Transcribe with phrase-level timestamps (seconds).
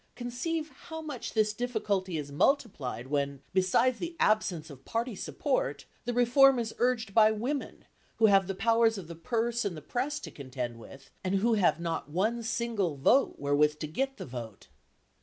[0.15, 6.13] Conceive how much this difficulty is multiplied when, besides the absence of party support, the
[6.15, 7.85] reform is urged by women
[8.15, 11.53] who have the powers of the purse and the press to contend with, and who
[11.53, 14.69] have not one single vote wherewith to get the vote!